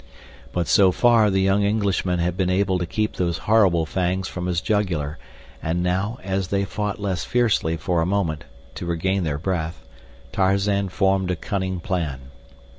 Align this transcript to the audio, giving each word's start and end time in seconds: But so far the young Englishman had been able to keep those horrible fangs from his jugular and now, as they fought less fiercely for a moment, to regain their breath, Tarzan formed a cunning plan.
But 0.51 0.67
so 0.67 0.91
far 0.91 1.29
the 1.29 1.43
young 1.43 1.61
Englishman 1.61 2.17
had 2.17 2.35
been 2.35 2.49
able 2.49 2.79
to 2.79 2.87
keep 2.87 3.17
those 3.17 3.37
horrible 3.45 3.85
fangs 3.85 4.27
from 4.27 4.47
his 4.47 4.59
jugular 4.59 5.19
and 5.61 5.83
now, 5.83 6.17
as 6.23 6.47
they 6.47 6.65
fought 6.65 6.99
less 6.99 7.23
fiercely 7.23 7.77
for 7.77 8.01
a 8.01 8.05
moment, 8.07 8.45
to 8.73 8.87
regain 8.87 9.23
their 9.25 9.37
breath, 9.37 9.83
Tarzan 10.31 10.89
formed 10.89 11.29
a 11.29 11.35
cunning 11.35 11.79
plan. 11.81 12.31